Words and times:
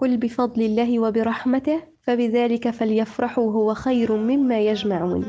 قل 0.00 0.16
بفضل 0.16 0.62
الله 0.62 0.98
وبرحمته 0.98 1.80
فبذلك 2.02 2.70
فليفرحوا 2.70 3.52
هو 3.52 3.74
خير 3.74 4.12
مما 4.12 4.60
يجمعون. 4.60 5.26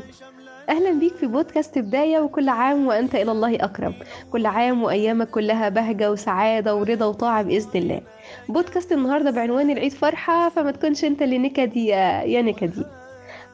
أهلا 0.68 0.92
بيك 0.92 1.14
في 1.14 1.26
بودكاست 1.26 1.78
بداية 1.78 2.18
وكل 2.18 2.48
عام 2.48 2.86
وأنت 2.86 3.14
إلى 3.14 3.32
الله 3.32 3.54
أقرب. 3.56 3.94
كل 4.32 4.46
عام 4.46 4.82
وأيامك 4.82 5.30
كلها 5.30 5.68
بهجة 5.68 6.12
وسعادة 6.12 6.74
ورضا 6.76 7.06
وطاعة 7.06 7.42
بإذن 7.42 7.70
الله. 7.74 8.00
بودكاست 8.48 8.92
النهاردة 8.92 9.30
بعنوان 9.30 9.70
العيد 9.70 9.92
فرحة 9.92 10.48
فما 10.48 10.70
تكونش 10.70 11.04
أنت 11.04 11.22
اللي 11.22 11.38
نكدي 11.38 11.86
يا 11.86 12.42
نكدي. 12.42 12.84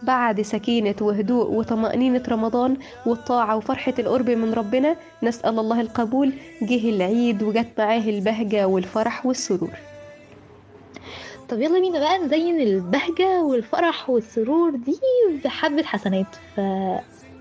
بعد 0.03 0.41
سكينة 0.43 0.97
وهدوء 1.01 1.51
وطمأنينة 1.51 2.23
رمضان 2.29 2.77
والطاعة 3.07 3.57
وفرحة 3.57 3.95
القرب 3.99 4.31
من 4.31 4.55
ربنا 4.55 4.97
نسأل 5.23 5.59
الله 5.59 5.81
القبول 5.81 6.33
جه 6.63 6.91
العيد 6.91 7.43
وجت 7.43 7.69
معاه 7.79 8.09
البهجة 8.09 8.67
والفرح 8.67 9.27
والسرور. 9.27 9.71
طب 11.49 11.61
يلا 11.61 11.81
بينا 11.81 11.99
بقى 11.99 12.19
نزين 12.19 12.61
البهجة 12.61 13.43
والفرح 13.43 14.11
والسرور 14.11 14.71
دي 14.71 15.01
بحبة 15.45 15.83
حسنات. 15.83 16.27
ف 16.57 16.61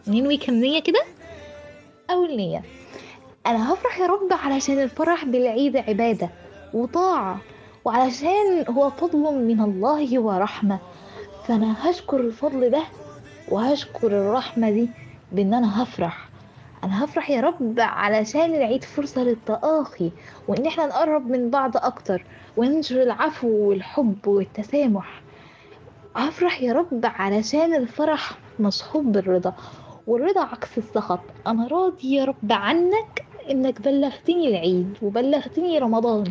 ننوي 0.07 0.37
كام 0.37 0.55
نية 0.55 0.79
كده 0.79 0.99
أول 2.09 2.37
نية؟ 2.37 2.63
أنا 3.47 3.73
هفرح 3.73 3.99
يا 3.99 4.05
رب 4.05 4.27
علشان 4.31 4.79
الفرح 4.79 5.25
بالعيد 5.25 5.77
عبادة 5.77 6.29
وطاعة 6.73 7.41
وعلشان 7.85 8.65
هو 8.69 8.89
فضل 8.89 9.19
من 9.19 9.61
الله 9.61 10.19
ورحمة. 10.19 10.79
فأنا 11.47 11.75
هشكر 11.89 12.19
الفضل 12.19 12.69
ده 12.69 12.83
وهشكر 13.49 14.07
الرحمة 14.07 14.69
دي 14.71 14.89
بإن 15.31 15.53
أنا 15.53 15.83
هفرح. 15.83 16.26
أنا 16.87 17.03
هفرح 17.05 17.29
يا 17.29 17.41
رب 17.41 17.75
علشان 17.79 18.55
العيد 18.55 18.83
فرصة 18.83 19.23
للتآخي 19.23 20.11
وإن 20.47 20.65
إحنا 20.65 20.85
نقرب 20.85 21.29
من 21.29 21.49
بعض 21.49 21.77
أكتر 21.77 22.25
وننشر 22.57 23.01
العفو 23.01 23.47
والحب 23.47 24.27
والتسامح. 24.27 25.21
هفرح 26.15 26.61
يا 26.61 26.73
رب 26.73 27.01
علشان 27.03 27.73
الفرح 27.73 28.37
مصحوب 28.59 29.11
بالرضا 29.11 29.53
والرضا 30.07 30.41
عكس 30.41 30.77
السخط. 30.77 31.19
أنا 31.47 31.67
راضي 31.67 32.15
يا 32.15 32.25
رب 32.25 32.51
عنك 32.51 33.25
إنك 33.51 33.81
بلغتني 33.81 34.47
العيد 34.47 34.97
وبلغتني 35.01 35.79
رمضان 35.79 36.23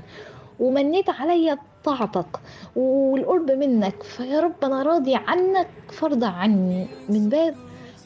ومنيت 0.61 1.11
عليا 1.11 1.59
بطاعتك 1.83 2.41
والقرب 2.77 3.51
منك. 3.51 4.03
فيا 4.03 4.41
رب 4.41 4.65
أنا 4.65 4.83
راضي 4.83 5.15
عنك 5.15 5.69
فرض 5.93 6.25
عني 6.25 6.87
من 7.09 7.29
باب 7.29 7.55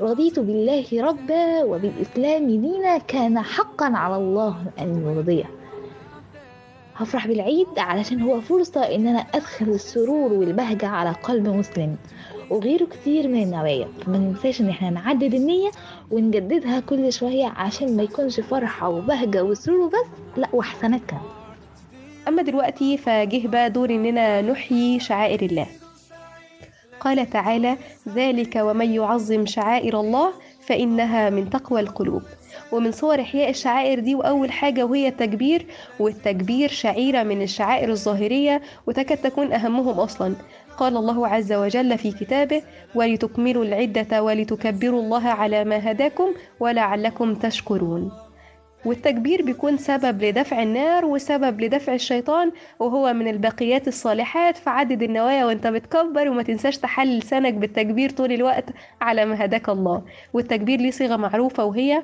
رضيت 0.00 0.38
بالله 0.38 0.86
ربا 0.92 1.64
وبالإسلام 1.64 2.46
دينا 2.46 2.98
كان 2.98 3.38
حقا 3.40 3.86
على 3.86 4.16
الله 4.16 4.56
أن 4.78 5.02
يرضيه. 5.06 5.44
هفرح 6.96 7.26
بالعيد 7.26 7.66
علشان 7.78 8.20
هو 8.22 8.40
فرصة 8.40 8.80
إن 8.94 9.06
أنا 9.06 9.18
أدخل 9.18 9.68
السرور 9.68 10.32
والبهجة 10.32 10.86
على 10.86 11.10
قلب 11.10 11.48
مسلم. 11.48 11.96
وغيره 12.50 12.84
كتير 12.84 13.28
من 13.28 13.42
النوايا 13.42 13.88
فما 14.06 14.18
ننساش 14.18 14.60
إن 14.60 14.68
إحنا 14.68 14.90
نعدد 14.90 15.34
النية 15.34 15.70
ونجددها 16.10 16.80
كل 16.80 17.12
شوية 17.12 17.46
عشان 17.46 17.96
ما 17.96 18.02
يكونش 18.02 18.40
فرحة 18.40 18.88
وبهجة 18.88 19.44
وسرور 19.44 19.88
بس 19.88 20.06
لا 20.36 20.48
وحسنات 20.52 21.00
كمان 21.08 21.22
أما 22.28 22.42
دلوقتي 22.42 22.96
فجه 22.96 23.46
بقى 23.48 23.70
دور 23.70 23.90
إننا 23.90 24.42
نحيي 24.42 25.00
شعائر 25.00 25.42
الله. 25.42 25.66
قال 27.00 27.30
تعالى 27.30 27.76
ذلك 28.08 28.56
ومن 28.56 28.94
يعظم 28.94 29.46
شعائر 29.46 30.00
الله 30.00 30.32
فإنها 30.66 31.30
من 31.30 31.50
تقوى 31.50 31.80
القلوب. 31.80 32.22
ومن 32.72 32.92
صور 32.92 33.20
إحياء 33.20 33.50
الشعائر 33.50 33.98
دي 34.00 34.14
وأول 34.14 34.52
حاجة 34.52 34.86
وهي 34.86 35.08
التكبير 35.08 35.66
والتكبير 36.00 36.68
شعيرة 36.68 37.22
من 37.22 37.42
الشعائر 37.42 37.90
الظاهرية 37.90 38.62
وتكاد 38.86 39.18
تكون 39.18 39.52
أهمهم 39.52 40.00
أصلا. 40.00 40.34
قال 40.78 40.96
الله 40.96 41.28
عز 41.28 41.52
وجل 41.52 41.98
في 41.98 42.12
كتابه 42.12 42.62
ولتكملوا 42.94 43.64
العدة 43.64 44.22
ولتكبروا 44.22 45.02
الله 45.02 45.28
على 45.28 45.64
ما 45.64 45.90
هداكم 45.90 46.28
ولعلكم 46.60 47.34
تشكرون. 47.34 48.29
والتكبير 48.84 49.42
بيكون 49.42 49.76
سبب 49.76 50.22
لدفع 50.22 50.62
النار 50.62 51.04
وسبب 51.04 51.60
لدفع 51.60 51.94
الشيطان 51.94 52.52
وهو 52.78 53.12
من 53.12 53.28
الباقيات 53.28 53.88
الصالحات. 53.88 54.56
فعدد 54.56 55.02
النوايا 55.02 55.44
وانت 55.44 55.66
بتكبر 55.66 56.28
وما 56.28 56.42
تنساش 56.42 56.78
تحلل 56.78 57.18
لسانك 57.18 57.54
بالتكبير 57.54 58.10
طول 58.10 58.32
الوقت 58.32 58.64
على 59.00 59.24
ما 59.24 59.44
هداك 59.44 59.68
الله. 59.68 60.02
والتكبير 60.32 60.80
ليه 60.80 60.90
صيغة 60.90 61.16
معروفة 61.16 61.64
وهي 61.64 62.02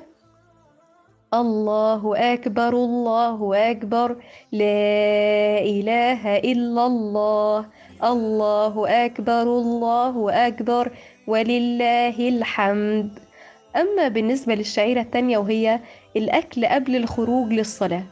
الله 1.34 2.32
أكبر 2.34 2.68
الله 2.68 3.70
أكبر. 3.70 4.16
لا 4.52 5.58
إله 5.60 6.36
إلا 6.36 6.86
الله. 6.86 7.66
الله 8.04 9.04
أكبر 9.06 9.42
الله 9.42 10.46
أكبر. 10.46 10.90
ولله 11.26 12.28
الحمد. 12.28 13.25
أما 13.76 14.08
بالنسبة 14.08 14.54
للشعيرة 14.54 15.00
التانية 15.00 15.38
وهي 15.38 15.80
الأكل 16.16 16.66
قبل 16.66 16.96
الخروج 16.96 17.52
للصلاة. 17.52 18.02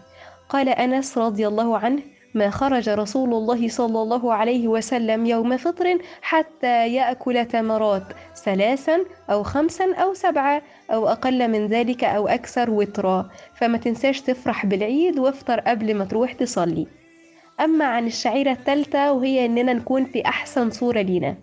قال 0.49 0.69
أنس 0.69 1.19
رضي 1.19 1.49
الله 1.49 1.79
عنه 1.79 2.03
ما 2.35 2.51
خرج 2.51 2.89
رسول 2.89 3.35
الله 3.35 3.69
صلى 3.69 4.03
الله 4.03 4.35
عليه 4.35 4.69
وسلم 4.69 5.27
يوم 5.27 5.57
فطر 5.57 5.99
حتى 6.23 6.95
يأكل 6.95 7.45
تمرات 7.45 8.03
ثلاثا 8.45 9.05
أو 9.31 9.43
خمسا 9.43 9.95
أو 9.95 10.15
سبعة 10.15 10.63
أو 10.91 11.09
أقل 11.09 11.49
من 11.49 11.67
ذلك 11.67 12.05
أو 12.05 12.29
أكثر 12.29 12.71
وترا 12.71 13.31
فما 13.55 13.79
تنساش 13.79 14.21
تفرح 14.21 14.67
بالعيد 14.67 15.19
وافطر 15.19 15.61
قبل 15.61 15.95
ما 15.95 16.05
تروح 16.05 16.33
تصلي. 16.33 16.87
أما 17.61 17.85
عن 17.85 18.07
الشعيرة 18.07 18.51
الثالثة 18.51 19.13
وهي 19.13 19.47
إننا 19.47 19.73
نكون 19.73 20.05
في 20.05 20.27
أحسن 20.27 20.71
صورة 20.71 21.01
لينا. 21.01 21.37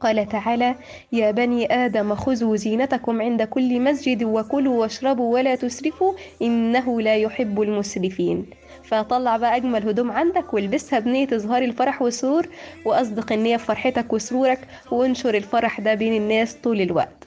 قال 0.00 0.28
تعالى 0.28 0.74
يا 1.12 1.30
بني 1.30 1.72
آدم 1.84 2.14
خذوا 2.14 2.56
زينتكم 2.56 3.22
عند 3.22 3.42
كل 3.42 3.80
مسجد 3.80 4.22
وكلوا 4.24 4.80
واشربوا 4.80 5.34
ولا 5.34 5.54
تسرفوا 5.54 6.14
إنه 6.42 7.00
لا 7.00 7.16
يحب 7.16 7.62
المسرفين. 7.62 8.46
فطلع 8.84 9.36
بقى 9.36 9.56
أجمل 9.56 9.88
هدوم 9.88 10.10
عندك 10.10 10.54
والبسها 10.54 10.98
بنية 10.98 11.28
إظهار 11.32 11.62
الفرح 11.62 12.02
والسرور 12.02 12.48
وأصدق 12.84 13.32
النية 13.32 13.56
في 13.56 13.64
فرحتك 13.64 14.12
وسرورك 14.12 14.58
وانشر 14.90 15.34
الفرح 15.34 15.80
ده 15.80 15.94
بين 15.94 16.22
الناس 16.22 16.54
طول 16.54 16.80
الوقت. 16.80 17.23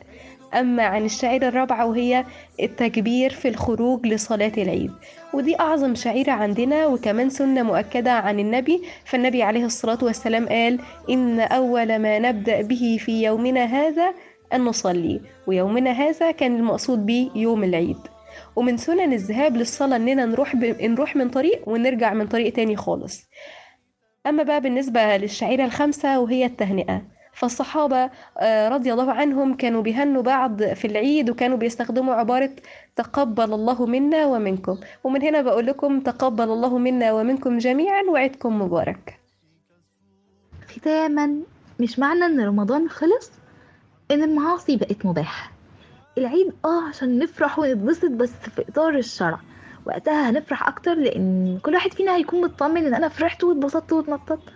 أما 0.53 0.83
عن 0.83 1.05
الشعيرة 1.05 1.47
الرابعة 1.47 1.85
وهي 1.85 2.25
التكبير 2.59 3.29
في 3.29 3.47
الخروج 3.47 4.07
لصلاة 4.07 4.51
العيد. 4.57 4.91
ودي 5.33 5.59
أعظم 5.59 5.95
شعيرة 5.95 6.31
عندنا 6.31 6.85
وكمان 6.85 7.29
سنة 7.29 7.63
مؤكدة 7.63 8.11
عن 8.11 8.39
النبي. 8.39 8.81
فالنبي 9.05 9.43
عليه 9.43 9.65
الصلاة 9.65 9.97
والسلام 10.01 10.47
قال 10.47 10.79
إن 11.09 11.39
أول 11.39 11.99
ما 11.99 12.19
نبدأ 12.19 12.61
به 12.61 12.97
في 12.99 13.23
يومنا 13.23 13.65
هذا 13.65 14.13
أن 14.53 14.65
نصلي. 14.65 15.21
ويومنا 15.47 15.91
هذا 15.91 16.31
كان 16.31 16.55
المقصود 16.55 17.05
به 17.05 17.31
يوم 17.35 17.63
العيد. 17.63 17.97
ومن 18.55 18.77
سنن 18.77 19.13
الذهاب 19.13 19.57
للصلاة 19.57 19.95
إننا 19.95 20.25
نروح 20.25 20.55
ب... 20.55 20.81
نروح 20.81 21.15
من 21.15 21.29
طريق 21.29 21.69
ونرجع 21.69 22.13
من 22.13 22.27
طريق 22.27 22.53
تاني 22.53 22.75
خالص. 22.75 23.23
أما 24.27 24.43
بقى 24.43 24.61
بالنسبة 24.61 25.17
للشعيرة 25.17 25.65
الخامسة 25.65 26.19
وهي 26.19 26.45
التهنئة. 26.45 27.16
فالصحابة 27.37 28.09
رضي 28.67 28.93
الله 28.93 29.11
عنهم 29.11 29.53
كانوا 29.53 29.81
بيهنوا 29.81 30.21
بعض 30.21 30.63
في 30.63 30.85
العيد 30.87 31.29
وكانوا 31.29 31.57
بيستخدموا 31.57 32.13
عبارة 32.13 32.49
تقبل 32.95 33.53
الله 33.53 33.85
منا 33.85 34.25
ومنكم. 34.25 34.77
ومن 35.03 35.21
هنا 35.21 35.41
بقول 35.41 35.65
لكم 35.65 35.99
تقبل 35.99 36.43
الله 36.43 36.77
منا 36.77 37.13
ومنكم 37.13 37.57
جميعا 37.57 38.03
وعيدكم 38.03 38.61
مبارك. 38.61 39.19
ختاما 40.67 41.35
مش 41.79 41.99
معنى 41.99 42.25
إن 42.25 42.39
رمضان 42.41 42.89
خلص؟ 42.89 43.31
إن 44.11 44.23
المعاصي 44.23 44.77
بقت 44.77 45.05
مباحة. 45.05 45.51
العيد 46.17 46.53
آه 46.65 46.89
عشان 46.89 47.19
نفرح 47.19 47.59
ونتبسط 47.59 48.11
بس 48.11 48.31
في 48.31 48.65
إطار 48.69 48.97
الشرع. 48.97 49.39
وقتها 49.85 50.29
هنفرح 50.29 50.67
أكتر 50.67 50.93
لأن 50.93 51.59
كل 51.63 51.73
واحد 51.73 51.93
فينا 51.93 52.15
هيكون 52.15 52.41
مطمن 52.41 52.85
إن 52.85 52.93
أنا 52.93 53.09
فرحت 53.09 53.43
واتبسطت 53.43 53.93
واتنططت. 53.93 54.49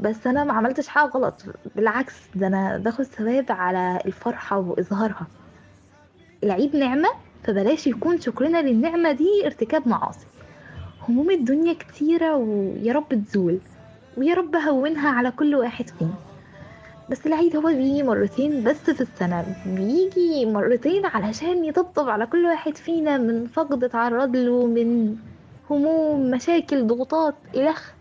بس 0.00 0.26
أنا 0.26 0.44
ما 0.44 0.52
عملتش 0.52 0.88
حاجة 0.88 1.10
غلط. 1.10 1.42
بالعكس 1.76 2.14
ده 2.34 2.46
أنا 2.46 2.78
باخد 2.78 3.04
ثواب 3.04 3.46
على 3.52 3.98
الفرحة 4.06 4.58
وإظهارها. 4.58 5.26
العيد 6.44 6.76
نعمة 6.76 7.08
فبلاش 7.44 7.86
يكون 7.86 8.20
شكرنا 8.20 8.62
للنعمة 8.62 9.12
دي 9.12 9.46
ارتكاب 9.46 9.88
معاصي. 9.88 10.26
هموم 11.08 11.30
الدنيا 11.30 11.72
كتيرة 11.74 12.36
ويا 12.36 12.92
رب 12.92 13.24
تزول 13.24 13.58
ويا 14.16 14.34
رب 14.34 14.56
هونها 14.56 15.08
على 15.10 15.30
كل 15.30 15.54
واحد 15.54 15.88
فينا. 15.90 16.14
بس 17.10 17.26
العيد 17.26 17.56
هو 17.56 17.62
بيجي 17.66 18.02
مرتين 18.02 18.64
بس 18.64 18.76
في 18.90 19.00
السنة. 19.00 19.44
بيجي 19.66 20.46
مرتين 20.46 21.06
علشان 21.06 21.64
يطبطب 21.64 22.08
على 22.08 22.26
كل 22.26 22.44
واحد 22.46 22.76
فينا 22.76 23.18
من 23.18 23.46
فقد 23.46 23.84
اتعرض 23.84 24.36
له 24.36 24.66
من 24.66 25.16
هموم 25.70 26.30
مشاكل 26.30 26.86
ضغوطات 26.86 27.34
إلخ 27.54 27.92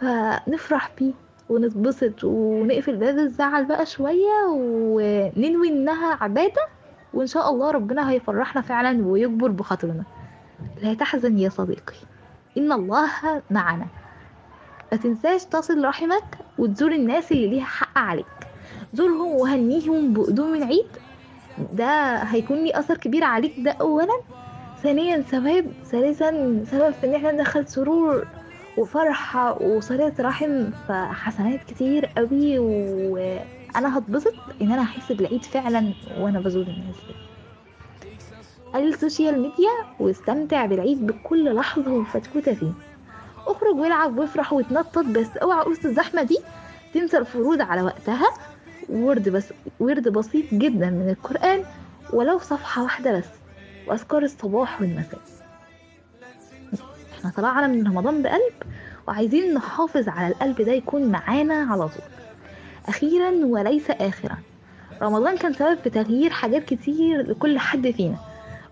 فنفرح 0.00 0.90
بيه 0.98 1.12
ونتبسط 1.48 2.24
ونقفل 2.24 2.96
باب 2.96 3.18
الزعل 3.18 3.64
بقى 3.64 3.86
شوية 3.86 4.46
وننوي 4.48 5.68
إنها 5.68 6.18
عبادة 6.20 6.66
وإن 7.14 7.26
شاء 7.26 7.50
الله 7.50 7.70
ربنا 7.70 8.10
هيفرحنا 8.10 8.60
فعلا 8.62 9.06
ويكبر 9.06 9.48
بخاطرنا. 9.50 10.02
لا 10.82 10.94
تحزن 10.94 11.38
يا 11.38 11.48
صديقي 11.48 11.94
إن 12.58 12.72
الله 12.72 13.10
معنا. 13.50 13.86
ما 14.92 14.98
تنساش 14.98 15.44
تصل 15.44 15.84
رحمك 15.84 16.24
وتزور 16.58 16.92
الناس 16.92 17.32
اللي 17.32 17.48
ليها 17.48 17.64
حق 17.64 17.98
عليك. 17.98 18.26
زورهم 18.94 19.28
وهنيهم 19.34 20.12
بقدوم 20.12 20.54
العيد 20.54 20.86
ده 21.72 22.16
هيكون 22.16 22.56
لي 22.56 22.78
أثر 22.78 22.96
كبير 22.96 23.24
عليك 23.24 23.54
ده 23.58 23.70
أولا. 23.70 24.20
ثانيا 24.82 25.20
ثواب 25.20 25.66
ثالثا 25.84 26.30
سبب 26.70 26.90
في 26.90 27.06
إن 27.06 27.14
إحنا 27.14 27.32
ندخل 27.32 27.68
سرور 27.68 28.26
وفرحة 28.78 29.62
وصلة 29.62 30.12
رحم 30.20 30.70
فحسنات 30.88 31.64
كتير 31.64 32.06
قوي 32.06 32.58
وأنا 32.58 33.98
هتبسط 33.98 34.34
إن 34.62 34.72
أنا 34.72 34.82
أحس 34.82 35.12
بالعيد 35.12 35.44
فعلا 35.44 35.92
وأنا 36.18 36.40
بزور 36.40 36.62
الناس 36.62 36.96
دي. 37.08 37.14
قلل 38.74 38.94
السوشيال 38.94 39.40
ميديا 39.42 39.70
واستمتع 40.00 40.66
بالعيد 40.66 41.06
بكل 41.06 41.54
لحظة 41.54 41.92
وفتفوتة 41.92 42.54
فيه. 42.54 42.72
اخرج 43.46 43.74
والعب 43.76 44.18
وافرح 44.18 44.52
وتنطط 44.52 45.04
بس 45.04 45.36
اوعى 45.36 45.68
وسط 45.68 45.84
الزحمة 45.84 46.22
دي 46.22 46.38
تنسى 46.94 47.18
الفروض 47.18 47.60
على 47.62 47.82
وقتها. 47.82 48.28
ورد 48.88 49.28
بس 49.28 49.52
ورد 49.80 50.08
بسيط 50.08 50.54
جدا 50.54 50.90
من 50.90 51.08
القرآن 51.10 51.64
ولو 52.12 52.38
صفحة 52.38 52.82
واحدة 52.82 53.18
بس. 53.18 53.28
وأذكار 53.88 54.22
الصباح 54.22 54.80
والمساء. 54.80 55.20
إحنا 57.26 57.36
طلعنا 57.36 57.66
من 57.66 57.86
رمضان 57.86 58.22
بقلب 58.22 58.52
وعايزين 59.08 59.54
نحافظ 59.54 60.08
على 60.08 60.28
القلب 60.28 60.62
ده 60.62 60.72
يكون 60.72 61.06
معانا 61.08 61.54
على 61.54 61.88
طول. 61.88 62.02
أخيرا 62.88 63.30
وليس 63.30 63.90
آخرا. 63.90 64.36
رمضان 65.02 65.36
كان 65.36 65.52
سبب 65.52 65.78
في 65.78 65.90
تغيير 65.90 66.30
حاجات 66.30 66.64
كتير 66.64 67.30
لكل 67.30 67.58
حد 67.58 67.90
فينا. 67.90 68.16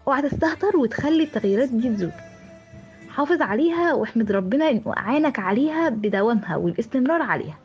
اوعى 0.08 0.22
تستهتر 0.22 0.76
وتخلي 0.76 1.22
التغييرات 1.22 1.68
دي 1.68 1.88
تزول. 1.88 2.10
حافظ 3.08 3.42
عليها 3.42 3.94
واحمد 3.94 4.32
ربنا 4.32 4.70
انه 4.70 4.94
اعانك 4.96 5.38
عليها 5.38 5.88
بدوامها 5.88 6.56
والاستمرار 6.56 7.22
عليها. 7.22 7.58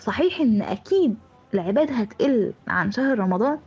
صحيح 0.00 0.40
إن 0.40 0.62
أكيد 0.62 1.16
العباد 1.54 1.90
هتقل 1.92 2.52
عن 2.68 2.92
شهر 2.92 3.18
رمضان 3.18 3.58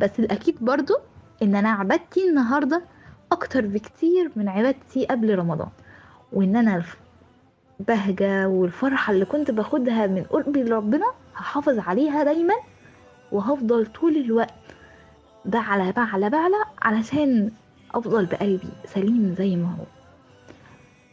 بس 0.00 0.10
الأكيد 0.18 0.56
برضو 0.60 0.94
إن 1.42 1.56
أنا 1.56 1.70
عبادتي 1.70 2.28
النهارده 2.28 2.82
أكتر 3.32 3.66
بكتير 3.66 4.30
من 4.36 4.48
عبادتي 4.48 5.06
قبل 5.06 5.38
رمضان. 5.38 5.68
وإن 6.32 6.56
أنا 6.56 6.82
البهجة 7.80 8.48
والفرحة 8.48 9.12
اللي 9.12 9.24
كنت 9.24 9.50
باخدها 9.50 10.06
من 10.06 10.22
قربي 10.24 10.62
لربنا 10.62 11.06
هحافظ 11.36 11.78
عليها 11.78 12.24
دايما 12.24 12.54
وهفضل 13.32 13.86
طول 13.86 14.16
الوقت 14.16 14.54
بعلى 15.44 15.92
بعلى 15.92 16.30
بعلى 16.30 16.56
علشان 16.82 17.50
أفضل 17.94 18.26
بقلبي 18.26 18.68
سليم 18.84 19.34
زي 19.38 19.56
ما 19.56 19.68
هو. 19.68 19.84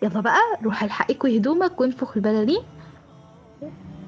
يلا 0.03 0.19
بقى 0.21 0.39
روح 0.63 0.83
الحقك 0.83 1.25
هدومك 1.25 1.81
وانفخ 1.81 2.17
البلالين. 2.17 2.61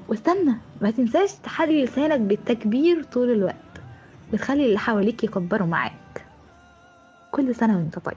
واستنى 0.08 0.54
ما 0.80 0.90
تنساش 0.90 1.32
تحري 1.34 1.84
لسانك 1.84 2.20
بالتكبير 2.20 3.02
طول 3.04 3.30
الوقت 3.30 3.54
بتخلي 4.32 4.66
اللي 4.66 4.78
حواليك 4.78 5.24
يكبروا 5.24 5.66
معاك. 5.66 6.24
كل 7.32 7.54
سنة 7.54 7.76
وانت 7.76 7.98
طيب. 7.98 8.16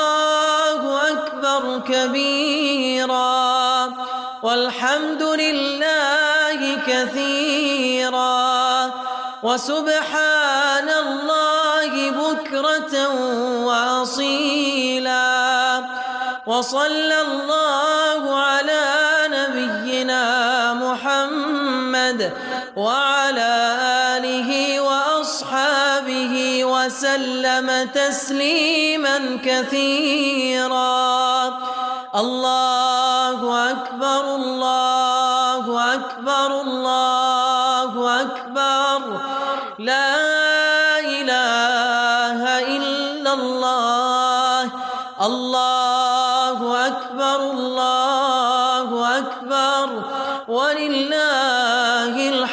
وسبحان 9.51 10.89
الله 10.89 11.91
بكرة 12.23 12.95
وأصيلا. 13.67 15.31
وصلى 16.47 17.21
الله 17.21 18.21
على 18.35 18.85
نبينا 19.27 20.23
محمد 20.73 22.19
وعلى 22.75 23.53
آله 24.15 24.51
وأصحابه 24.79 26.35
وسلم 26.65 27.67
تسليما 27.93 29.17
كثيرا. 29.45 31.11
الله 32.15 33.39
أكبر 33.71 34.23
الله 34.35 34.80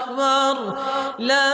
أكبر. 0.00 0.78
لا 1.18 1.52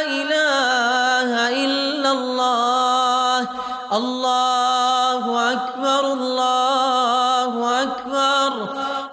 إله 0.00 1.48
إلا 1.64 2.10
الله. 2.12 3.48
الله 3.92 5.52
أكبر 5.52 6.12
الله 6.12 7.82
أكبر. 7.82 8.66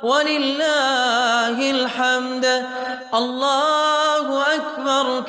ولله 0.03 1.71
الحمد. 1.71 2.65
الله 3.15 4.43
أكبر 4.55 5.23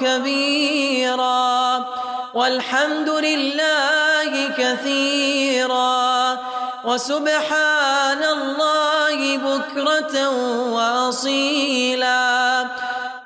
والحمد 2.35 3.09
لله 3.09 4.49
كثيرا. 4.59 6.37
وسبحان 6.85 8.23
الله 8.25 9.37
بكرة 9.37 10.29
وأصيلا. 10.71 12.21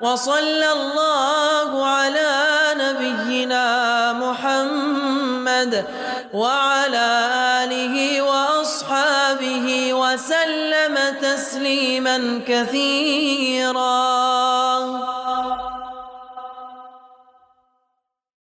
وصلى 0.05 0.71
الله 0.71 1.85
على 1.85 2.33
نبينا 2.77 3.65
محمد 4.13 5.85
وعلى 6.33 7.07
آله 7.63 8.21
وأصحابه 8.21 9.93
وسلم 9.93 10.95
تسليما 11.21 12.41
كثيرا. 12.47 14.34